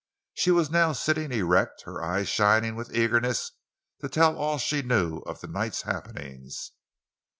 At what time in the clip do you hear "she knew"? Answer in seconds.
4.57-5.19